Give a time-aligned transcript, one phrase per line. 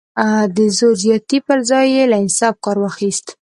[0.55, 3.25] د زور زیاتي پر ځای یې له انصاف کار واخیست.